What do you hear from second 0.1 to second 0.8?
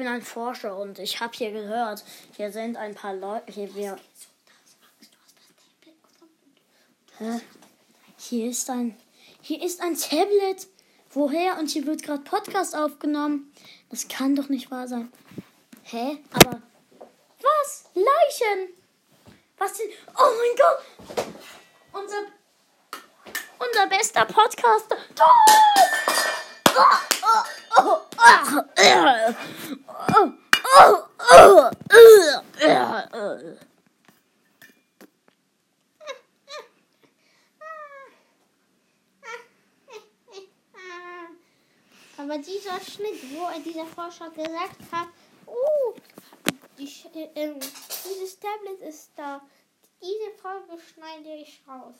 Forscher